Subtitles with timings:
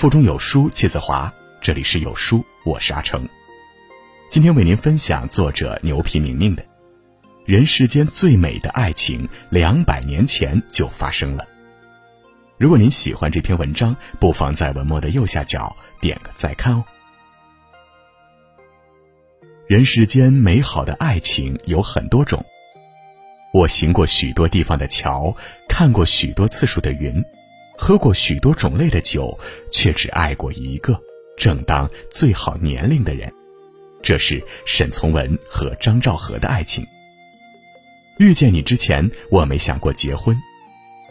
[0.00, 1.30] 腹中有书气自华。
[1.60, 3.28] 这里是有书，我是阿成。
[4.30, 6.62] 今天为您分享作者牛皮明明的
[7.44, 11.44] 《人世间最美的爱情，两百年前就发生了》。
[12.56, 16.84] 如果您喜欢这篇文章，不妨在文末的右下角点个再看哦。
[19.66, 22.42] 人世间美好的爱情有很多种。
[23.52, 25.36] 我行过许多地方的桥，
[25.68, 27.22] 看过许多次数的云，
[27.80, 29.36] 喝过许多种类的酒，
[29.72, 31.00] 却只爱过一个
[31.38, 33.32] 正当最好年龄的人。
[34.02, 36.86] 这是沈从文和张兆和的爱情。
[38.18, 40.36] 遇见你之前，我没想过结婚；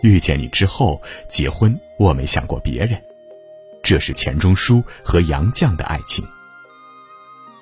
[0.03, 3.01] 遇见你之后，结婚我没想过别人。
[3.81, 6.23] 这是钱钟书和杨绛的爱情。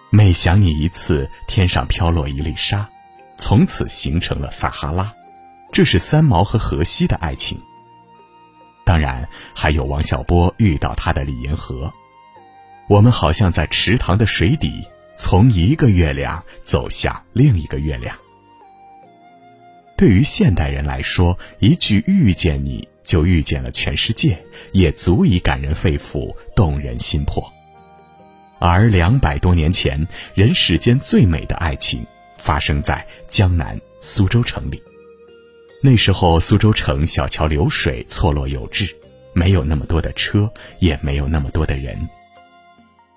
[0.09, 2.89] 每想你一次，天上飘落一粒沙，
[3.37, 5.13] 从此形成了撒哈拉。
[5.71, 7.57] 这是三毛和荷西的爱情。
[8.87, 11.91] 当然，还有王小波遇到他的李银河。
[12.87, 14.81] 我们好像在池塘的水底，
[15.17, 18.15] 从一个月亮走向另一个月亮。
[19.97, 27.43] 对于现代人来说，一句“遇见你”就遇见了全世界，也足以感人肺腑、动人心魄。
[28.57, 32.05] 而两百多年前，人世间最美的爱情
[32.37, 34.81] 发生在江南苏州城里。
[35.79, 38.95] 那时候，苏州城小桥流水，错落有致，
[39.33, 42.09] 没有那么多的车，也没有那么多的人。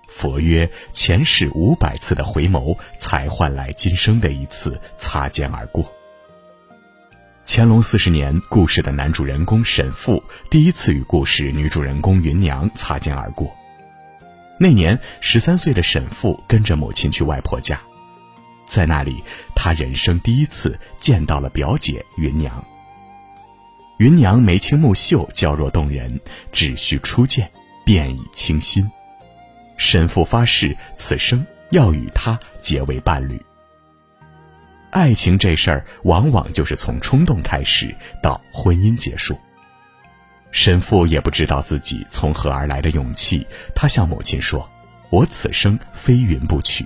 [0.07, 5.91] 佛曰：前世五百次的回眸，才换来今生的一次擦肩而过。
[7.47, 13.51] 乾隆四十年，故事的男主人公沈复第一次与故事女主人公芸娘擦肩而过。
[14.59, 17.81] 那年十三岁的沈复跟着母亲去外婆家，
[18.71, 19.21] 在那里，
[19.53, 22.63] 他人生第一次见到了表姐芸娘。
[23.97, 26.17] 芸娘眉清目秀，娇弱动人，
[26.53, 27.51] 只需初见，
[27.85, 28.89] 便已倾心。
[29.75, 33.37] 神父发誓，此生要与她结为伴侣。
[34.89, 37.93] 爱情这事儿，往往就是从冲动开始，
[38.23, 39.37] 到婚姻结束。
[40.51, 43.45] 神父也不知道自己从何而来的勇气，
[43.75, 44.69] 他向母亲说
[45.11, 46.85] ：“我此生非云不娶。”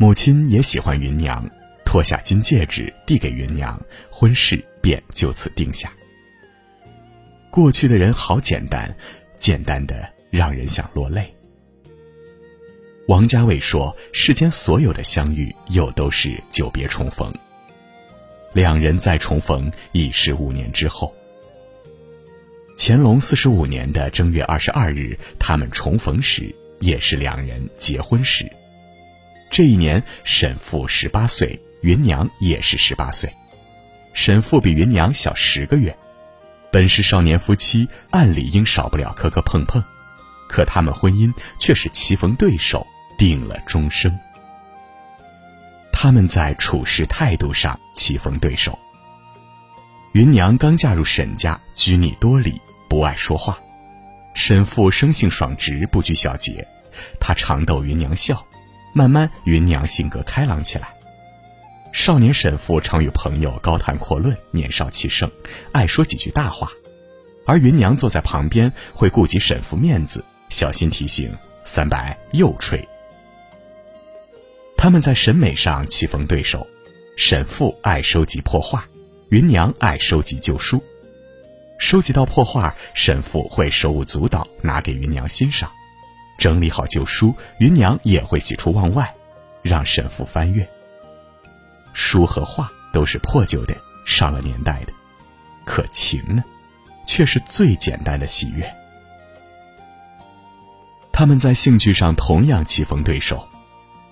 [0.00, 1.44] 母亲也喜欢芸娘，
[1.84, 3.76] 脱下金戒指递给芸娘，
[4.08, 5.92] 婚事便就此定下。
[7.50, 8.96] 过去的人好简单，
[9.34, 11.34] 简单的让人想落泪。
[13.08, 17.34] 王家卫说：“世间所有的相遇，又都是久别重逢。
[18.52, 21.12] 两人再重逢，已是五年之后。”
[22.78, 28.48] 乾隆四十五年的正月二十二日，他们重逢时，也是两人结婚时。
[29.50, 33.32] 这一年，沈复十八岁，芸娘也是十八岁。
[34.12, 35.96] 沈复比芸娘小十个月，
[36.70, 39.82] 本是少年夫妻，按理应少不了磕磕碰碰，
[40.48, 42.86] 可他们婚姻却是棋逢对手，
[43.16, 44.16] 定了终生。
[45.92, 48.78] 他们在处事态度上棋逢对手。
[50.14, 52.60] 芸娘刚嫁入沈家，拘泥多礼。
[52.88, 53.58] 不爱说话，
[54.34, 56.66] 沈父生性爽直，不拘小节。
[57.20, 58.42] 他常逗芸娘笑，
[58.92, 60.88] 慢慢芸娘性格开朗起来。
[61.92, 65.30] 少年沈父常与朋友高谈阔论，年少气盛，
[65.72, 66.70] 爱说几句大话。
[67.46, 71.34] 而芸娘坐在旁边，会顾及沈父面子，小心提醒
[71.64, 72.86] ：“三白又吹。”
[74.76, 76.66] 他们在审美上棋逢对手，
[77.16, 78.86] 沈父爱收集破画，
[79.30, 80.82] 芸娘爱收集旧书。
[81.78, 85.70] 收集到破画，沈父会手舞足蹈拿给芸娘欣赏；
[86.38, 89.12] 整理好旧书，芸娘也会喜出望外，
[89.60, 90.66] 让沈父翻阅。
[91.92, 93.76] 书和画都是破旧的、
[94.06, 94.92] 上了年代的，
[95.66, 96.42] 可情呢，
[97.06, 98.72] 却是最简单的喜悦。
[101.10, 103.44] 他们在兴趣上同样棋逢对手，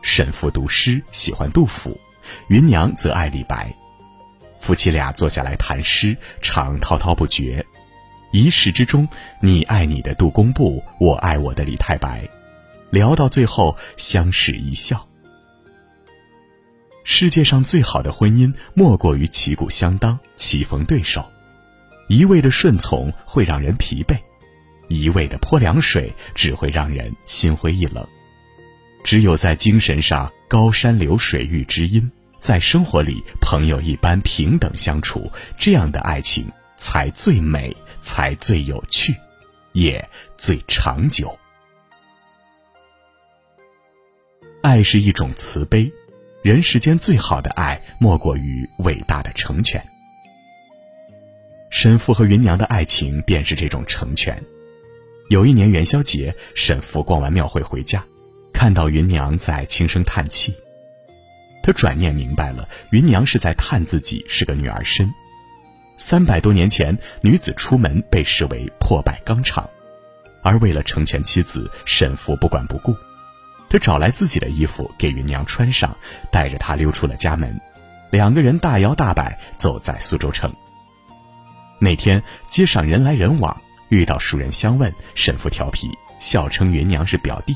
[0.03, 1.97] 沈父读诗喜欢杜甫，
[2.49, 3.73] 芸娘则爱李白。
[4.61, 7.65] 夫妻俩坐下来谈诗，常滔滔不绝。
[8.32, 9.08] 一世之中，
[9.40, 12.28] 你爱你的杜工部，我爱我的李太白。
[12.90, 15.06] 聊到最后，相视一笑。
[17.05, 21.25] 世界上最好的婚姻，莫过于旗鼓相当，棋逢对手。
[22.08, 24.19] 一味的顺从会让人疲惫，
[24.88, 28.06] 一味的泼凉水只会让人心灰意冷。
[29.02, 32.11] 只有在精神上高山流水遇知音。
[32.38, 36.46] 在生活里，朋友一般平等相处，这样的爱情
[36.76, 37.75] 才最美，
[38.06, 39.17] 才最有趣，
[39.73, 41.37] 也最长久。
[44.62, 45.93] 爱是一种慈悲，
[46.41, 49.85] 人世间最好的爱，莫过于伟大的成全。
[51.69, 54.41] 沈父和芸娘的爱情便是这种成全。
[55.29, 58.05] 有一年元宵节，沈父逛完庙会回家，
[58.52, 60.55] 看到芸娘在轻声叹气。
[61.61, 65.12] 他转念明白了，芸娘是在叹自己是个女儿身。
[65.99, 69.69] 三百多年前，女子出门被视为破败纲常，
[70.43, 72.95] 而为了成全妻子，沈父不管不顾。
[73.69, 75.97] 他找来自己的衣服给芸娘穿上，
[76.31, 77.59] 带着她溜出了家门。
[78.11, 80.55] 两个人大摇大摆走在苏州城。
[81.81, 83.57] 那天街上人来人往。
[83.89, 85.89] 遇到熟人相问，沈父调皮，
[86.19, 87.55] 笑称芸娘是表弟，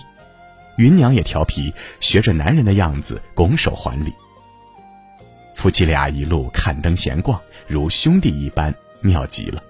[0.78, 4.14] 芸娘也调皮，学着男人的样子拱手还礼。
[5.60, 9.62] 夫妻俩一路看灯闲逛，如兄弟一般，妙极了。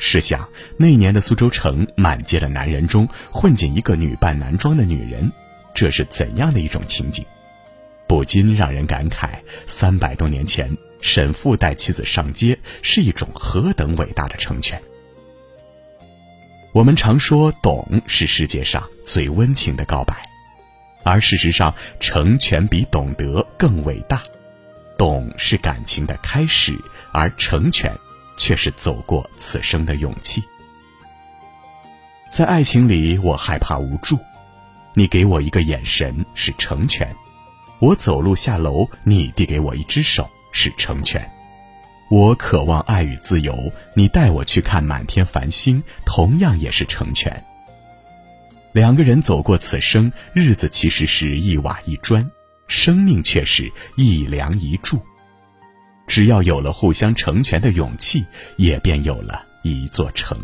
[0.00, 5.30] 试想，那年的苏州城，满街的男人中混进一个女扮男装的女人，
[5.76, 7.24] 这是怎样的一种情景？
[8.08, 9.34] 不禁让人感慨：
[9.68, 14.82] 三百多年前，沈父带妻子上街，是一种何等伟大的成全。
[16.72, 20.28] 我们常说“懂”是世界上最温情的告白，
[21.04, 24.20] 而事实上，成全比懂得更伟大。
[24.96, 26.78] 懂是感情的开始，
[27.12, 27.92] 而成全
[28.36, 30.42] 却是走过此生的勇气。
[32.30, 34.18] 在爱情里，我害怕无助，
[34.94, 37.06] 你给我一个眼神是成全；
[37.80, 41.30] 我走路下楼，你递给我一只手是成全。
[42.10, 47.44] 我渴望爱与自由，你带我去看满天繁星，同样也是成全。
[48.72, 52.28] 两个人走过此生，日子其实是一瓦一砖，
[52.66, 55.00] 生命却是一梁一柱。
[56.06, 58.24] 只要有了互相成全的勇气，
[58.56, 60.38] 也便有了一座城。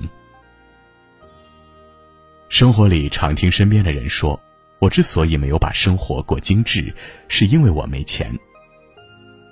[2.48, 4.40] 生活里常听身边的人说
[4.80, 6.94] ：“我之所以没有把生活过精致，
[7.28, 8.36] 是因为我没钱。”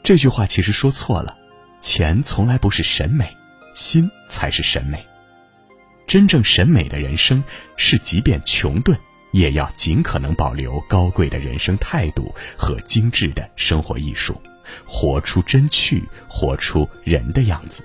[0.03, 1.37] 这句话其实说错了。
[1.81, 3.37] 钱从来不是审美，
[3.73, 5.06] 心才是审美。
[6.09, 7.44] 真正审美的人生，
[7.76, 8.99] 是即便穷顿，
[9.38, 14.35] 也要尽可能保留高贵的人生态度和精致的生活艺术，
[14.85, 17.85] 活出真趣，活出人的样子。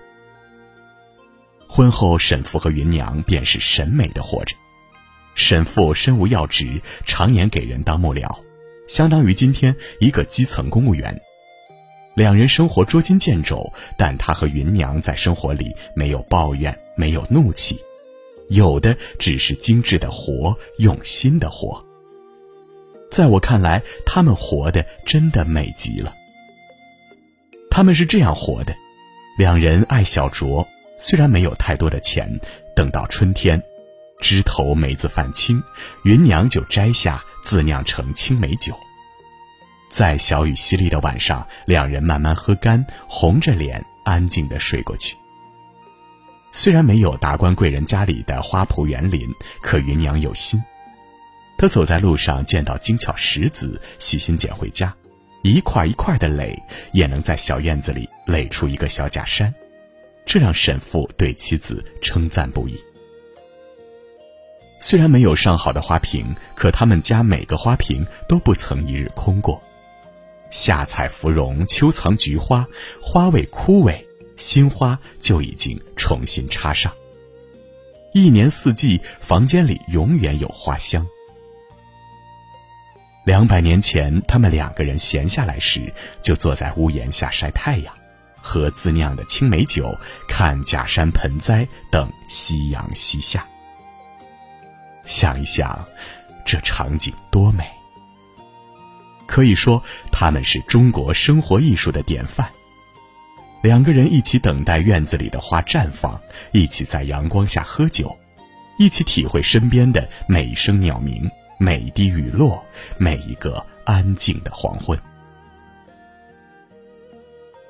[1.67, 4.55] 婚后，沈父和芸娘便是审美的活着。
[5.35, 8.27] 沈父身无要职，常年给人当幕僚，
[8.87, 11.21] 相当于今天一个基层公务员。
[12.15, 17.79] 两人生活捉襟见肘，但他和芸娘在生活里没有抱怨，没有怒气，
[18.53, 21.83] 有的只是精致的活，用心的活。
[23.11, 26.13] 在我看来，他们活的真的美极了。
[27.69, 28.75] 他们是这样活的：
[29.37, 30.65] 两人爱小酌，
[30.99, 32.39] 虽然没有太多的钱，
[32.75, 33.61] 等到春天，
[34.19, 35.61] 枝头梅子泛青，
[36.03, 38.73] 芸娘就摘下，自酿成青梅酒。
[39.89, 45.15] 在小雨淅沥的晚上，两人慢慢喝干，红着脸安静的睡过去。
[46.55, 49.27] 虽然没有达官贵人家里的花圃园林，
[49.63, 50.63] 可芸娘有心。
[51.57, 54.95] 她走在路上，见到精巧石子，细心捡回家，
[55.41, 56.55] 一块一块的垒，
[56.91, 59.51] 也能在小院子里垒出一个小假山，
[60.27, 62.79] 这让沈父对妻子称赞不已。
[64.79, 69.59] 虽然没有上好的花瓶，可他们家每个花瓶都不曾一日空过。
[70.51, 72.67] 夏采芙蓉，秋藏菊花，
[73.01, 74.05] 花未枯萎，
[74.43, 76.93] 新花就已经重新插上。
[78.13, 81.07] 一年四季，房间里永远有花香。
[83.25, 87.93] 两百年前，他们两个人闲下来时，就坐在屋檐下晒太阳，
[88.41, 89.97] 喝自酿的青梅酒，
[90.27, 93.47] 看假山盆栽等夕阳西下。
[95.05, 95.87] 想一想，
[96.45, 97.63] 这场景多美！
[99.25, 99.81] 可以说，
[100.11, 102.45] 他们是中国生活艺术的典范。
[103.63, 106.19] 两个人一起等待院子里的花绽放，
[106.51, 108.13] 一起在阳光下喝酒，
[108.77, 112.61] 一起体会身边的每一声鸟鸣、每一滴雨落、
[112.97, 114.99] 每一个安静的黄昏。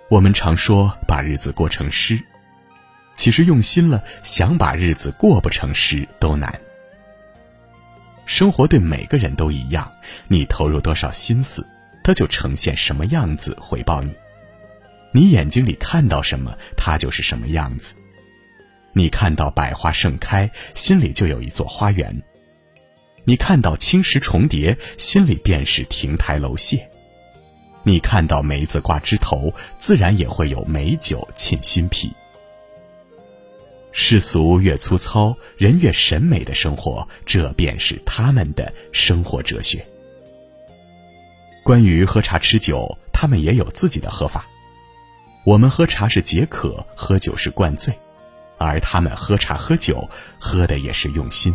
[0.10, 2.20] 我们常说把日子过成诗，
[3.14, 6.60] 其实用心了，想把日子过不成诗都难。
[8.26, 9.92] 生活对每个人都一样，
[10.28, 11.64] 你投入多少心思，
[12.04, 14.12] 它就呈现什么样子回报你。
[15.16, 17.94] 你眼睛里看到什么，它就是什么样子。
[18.94, 22.12] 你看到百花盛开，心里就有一座花园；
[23.24, 26.80] 你看到青石重叠，心里便是亭台楼榭；
[27.84, 32.12] 你看到梅子挂枝头，自然也会有美酒沁心脾。
[33.92, 39.86] 世俗越粗糙，人越审美的生活，这便是他们的生活哲学。
[41.64, 44.48] 关于喝茶吃酒，他们也有自己的喝法。
[45.46, 47.94] 我们喝茶是解渴，喝酒是灌醉，
[48.58, 50.10] 而他们喝茶喝酒，
[50.40, 51.54] 喝的也是用心。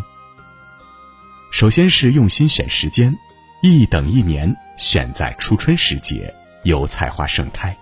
[1.51, 3.17] 首先是用心选时间，
[3.63, 7.75] 一等一年选在初春时节，油菜花盛开；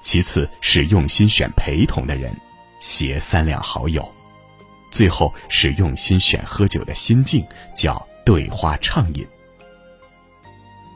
[0.00, 2.32] 其次是用心选陪同的人，
[2.78, 4.00] 携三两好友；
[4.92, 7.44] 最后是用心选喝酒的心境，
[7.74, 9.26] 叫对花畅饮。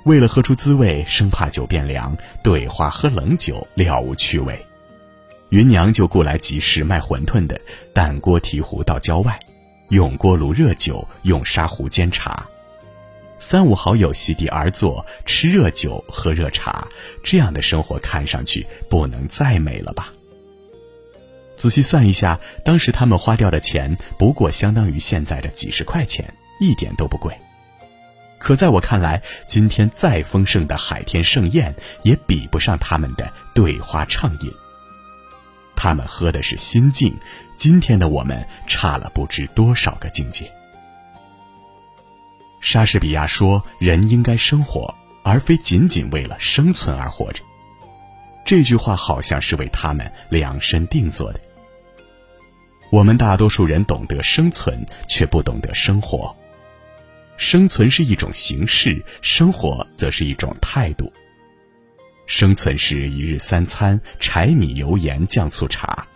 [0.05, 4.67] 为了喝出滋味，生怕酒变凉，对花喝冷酒了无趣味。
[5.51, 7.61] 芸娘就雇来集市卖馄饨的，
[7.93, 9.39] 担锅提壶到郊外，
[9.91, 12.49] 用锅炉热酒，用砂壶煎茶。
[13.39, 16.87] 三五好友席地而坐，吃热酒，喝热茶，
[17.23, 20.13] 这样的生活看上去不能再美了吧？
[21.55, 26.25] 仔细算一下，当时他们花掉的钱，不过相当于现在的几十块钱，
[26.61, 27.33] 一点都不贵。
[28.43, 31.73] 可在我看来，今天再丰盛的海天盛宴，
[32.03, 34.53] 也比不上他们的对花畅饮。
[35.77, 37.17] 他们喝的是心境，
[37.57, 40.51] 今天的我们差了不知多少个境界。
[42.61, 47.45] 莎士比亚说：“人应该生活，而非仅仅为了生存而活着。”
[48.45, 51.41] 这句话好像是为他们量身定做的。
[52.91, 56.37] 我们大多数人懂得生存，却不懂得生活。
[57.43, 61.13] 生存是一种形式，生活则是一种态度。
[62.25, 66.07] 生存是一日三餐，柴米油盐酱醋茶；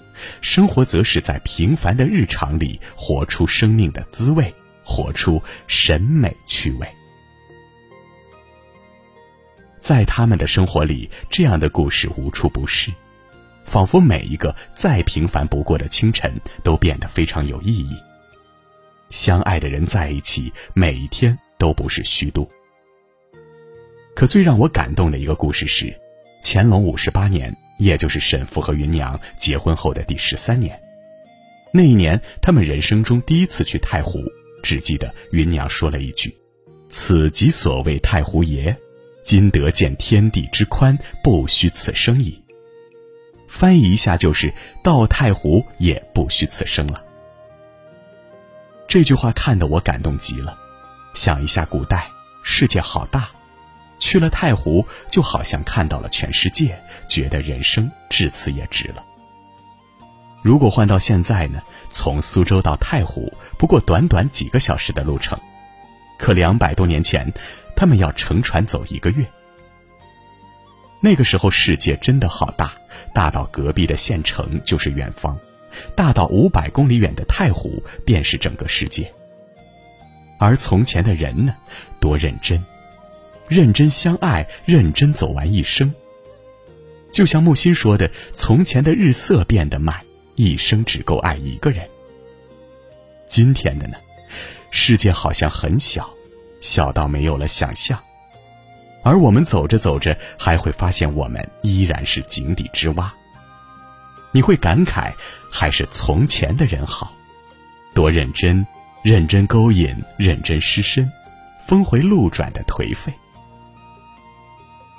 [0.40, 4.54] 生活则是在平凡的日常里活出生命的滋味，
[4.84, 6.86] 活出审美趣味。
[9.80, 12.92] 在他们的生活里，这样的故事无处不是，
[13.64, 17.96] 仿佛每一个再平凡不过的清晨都变得非常有意义。
[19.08, 22.48] 相爱的人在一起，每一天都不是虚度。
[24.14, 25.94] 可最让我感动的一个故事是。
[26.48, 30.80] 乾隆五十八年，也就是沈复和芸娘结婚后的第十三年，
[31.72, 34.20] 那一年，他们人生中第一次去太湖，
[34.62, 36.32] 只记得芸娘说了一句
[36.88, 38.76] ：“此即所谓太湖爷，
[39.24, 42.40] 今得见天地之宽，不虚此生矣。”
[43.48, 44.52] 翻译一下就是
[44.84, 47.02] 到太湖也不虚此生了。
[48.88, 50.56] 这句话看得我感动极了，
[51.14, 52.10] 想一下古代，
[52.42, 53.28] 世界好大。
[53.98, 56.78] 去了太湖，就好像看到了全世界，
[57.08, 59.02] 觉得人生至此也值了。
[60.42, 61.62] 如果换到现在呢？
[61.88, 65.38] 从苏州到太湖，不过短短几个小时的路程，
[66.18, 67.32] 可两百多年前，
[67.74, 69.26] 他们要乘船走一个月。
[71.00, 72.72] 那个时候，世界真的好大，
[73.14, 75.38] 大到隔壁的县城就是远方，
[75.94, 79.12] 大到五百公里远的太湖便是整个世界。
[80.38, 81.54] 而从前的人呢，
[82.00, 82.62] 多认真。
[83.48, 85.94] 认真相爱，认真走完一生。
[87.12, 89.98] 就像木心说的：“从前的日色变得慢，
[90.34, 91.88] 一生只够爱一个人。”
[93.28, 93.96] 今天的呢？
[94.72, 96.10] 世界好像很小，
[96.60, 97.98] 小到没有了想象。
[99.04, 103.14] 而我们走着走着，还会发现我们依然是井底之蛙。
[104.36, 105.14] 你会感慨，
[105.50, 107.10] 还是从前的人好，
[107.94, 108.66] 多认真，
[109.02, 111.10] 认真勾引，认真失身，
[111.66, 113.10] 峰回路转的颓废。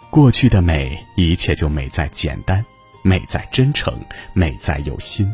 [0.09, 2.65] 过去的美，一切就美在简单，
[3.03, 3.93] 美在真诚，
[4.33, 5.31] 美在有心。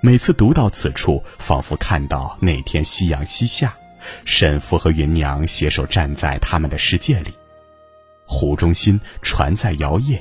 [0.00, 3.72] 每次读到此处，仿佛看到那天夕阳西下，
[4.24, 7.32] 沈父和芸娘携手站在他们的世界里，
[8.26, 10.20] 湖中心，船在摇曳，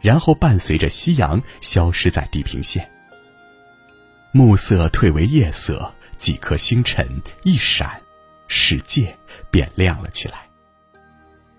[0.00, 2.88] 然后伴随着夕阳消失在地平线。
[4.32, 7.06] 暮色退为夜色，几颗星辰
[7.44, 8.00] 一闪，
[8.46, 9.16] 世界
[9.50, 10.46] 便亮了起来。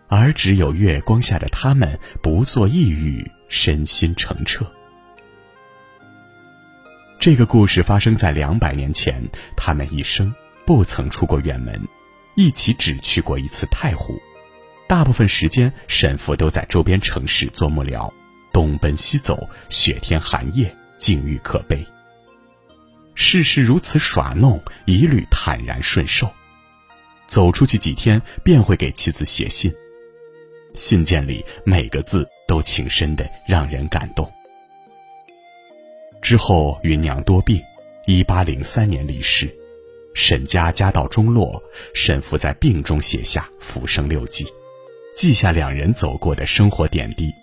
[0.07, 4.65] 而只有月光下的他们不做抑郁，身心澄澈。
[7.19, 9.21] 这个故事发生在两百年前，
[9.57, 10.33] 他们一生
[10.65, 11.79] 不曾出过远门，
[12.35, 14.17] 一起只去过一次太湖，
[14.87, 18.11] 大部分时间沈父都在周边城市做幕僚，
[18.51, 21.85] 东奔西走，雪天寒夜，境遇可悲。
[23.15, 26.29] 事事如此耍弄，一律坦然顺受，
[27.27, 29.73] 走出去几天便会给妻子写信。
[30.73, 34.31] 信件里每个字都情深的让人感动。
[36.21, 37.61] 之后，芸娘多病，
[38.05, 39.53] 一八零三年离世。
[40.15, 41.61] 沈家家道中落，
[41.93, 44.43] 沈父在病中写下《浮生六记》，
[45.15, 47.33] 记下两人走过的生活点滴。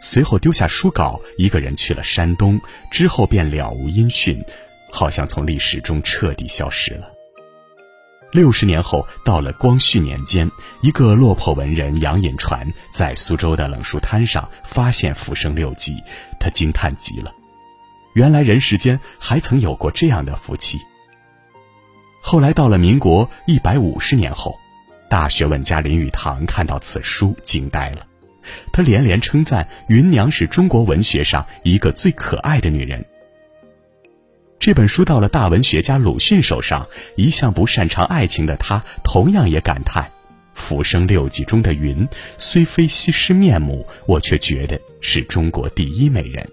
[0.00, 4.42] 随后丢下书稿，一个人去了山东，之后便了无音讯，
[4.90, 7.10] 好像从历史中彻底消失了。
[8.30, 10.50] 六十年后，到了光绪年间，
[10.82, 15.94] 一个落魄文人杨隐传在苏州的冷书摊上发现《浮生六记》，
[16.38, 17.32] 他惊叹极了。
[18.14, 20.78] 原来人世间还曾有过这样的夫妻。
[22.20, 24.54] 后来到了民国一百五十年后，
[25.08, 28.06] 大学问家林语堂看到此书惊呆了，
[28.72, 33.04] 他连连称赞芸娘是中国文学上一个最可爱的女人。
[34.58, 40.10] 这本书到了大文学家鲁迅手上，一向不擅长爱情的他，同样也感叹
[40.52, 46.44] ：“浮生六记中的云，虽非西施面目，我却觉得是中国第一美人。”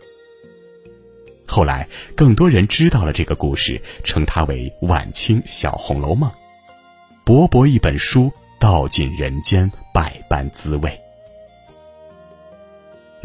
[1.48, 6.30] 后来，更多人知道了这个故事，称它为晚清小《红楼梦》。
[7.24, 11.05] 薄薄一本书，道尽人间百般滋味。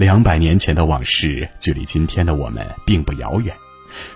[0.01, 3.55] 两百年前的往事，距离今天的我们并不遥远。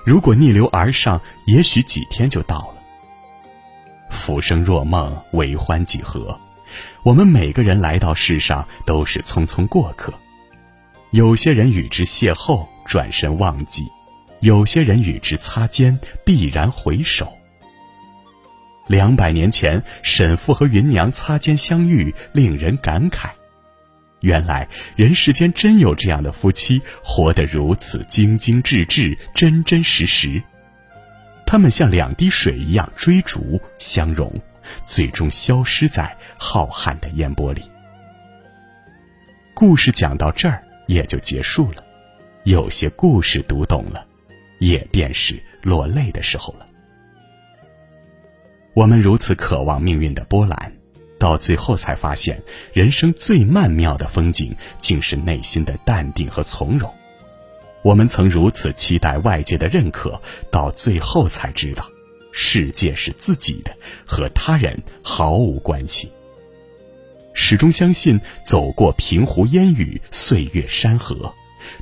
[0.02, 2.76] 如果逆流而上，也许几天就到了。
[4.08, 6.40] 浮生若梦，为欢几何？
[7.02, 10.10] 我们每个人来到世上，都是匆匆过客。
[11.10, 13.82] 有些人与之邂逅，转身忘记；
[14.40, 17.30] 有些人与之擦肩，必然回首。
[18.86, 23.28] 两百年前，沈复和芸娘擦肩相遇，令人感慨。
[24.24, 24.66] 原来
[24.96, 30.42] 人世间真有这样的夫妻，活得如此精精致致、真真实实。
[31.44, 34.32] 他们像两滴水一样追逐相融，
[34.82, 37.70] 最终消失在浩瀚的烟波里。
[39.52, 41.84] 故事讲到这儿也就结束了。
[42.44, 44.06] 有些故事读懂了，
[44.58, 46.64] 也便是落泪的时候了。
[48.72, 50.73] 我们如此渴望命运的波澜。
[51.24, 52.42] 到最后才发现，
[52.74, 56.92] 人生最曼妙的风景，竟是内心的淡定和从容。
[57.80, 61.88] 我们曾如此期待外界的认可，到最后才知道，
[62.30, 66.12] 世界是自己的，和他人毫无关系。
[67.32, 71.32] 始终相信，走过平湖烟雨、岁月山河，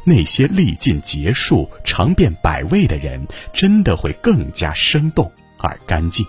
[0.04, 6.24] 那些历尽劫数、尝遍百味的人，真的会更加生动而干净。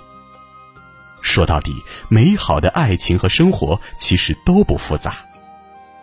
[1.33, 1.73] 说到底，
[2.09, 5.15] 美好的爱情和生活其实都不复杂，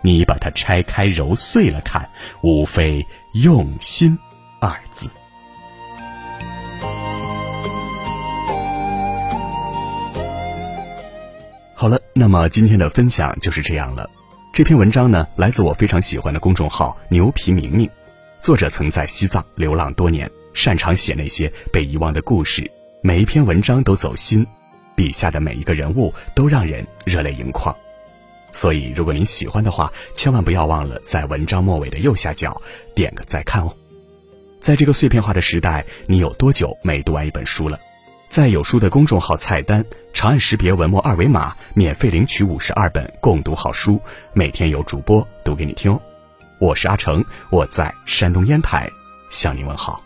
[0.03, 4.19] 你把它拆开揉碎了看，无非用心
[4.59, 5.09] 二字。
[11.77, 14.11] 好了，那么今天的分享就是这样了。
[14.53, 17.89] 这篇文章呢，来自我非常喜欢的公众号“牛皮明明”，
[18.43, 22.69] 作者曾在西藏流浪多年，擅长写那些被遗忘的故事，
[23.01, 24.45] 每一篇文章都走心。
[25.01, 27.75] 笔下的每一个人物都让人热泪盈眶，
[28.53, 32.61] 所以如果您喜欢的话，千万不要忘了在文章末尾的右下角
[32.95, 33.75] 点个再看哦。
[34.61, 37.81] 在这个碎片化的时代，你有多久没读完一本书了？
[38.29, 39.83] 在有书的公众号菜单
[40.13, 43.99] 长按识别文末二维码，免费领取五十二本共读好书，
[44.35, 46.03] 每天有主播读给你听哦。
[46.59, 48.87] 我是阿成，我在山东烟台
[49.31, 50.03] 向您问好。